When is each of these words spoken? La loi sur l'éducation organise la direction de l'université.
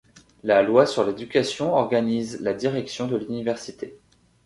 La 0.41 0.63
loi 0.63 0.87
sur 0.87 1.05
l'éducation 1.05 1.75
organise 1.75 2.39
la 2.41 2.55
direction 2.55 3.07
de 3.07 3.17
l'université. 3.17 3.99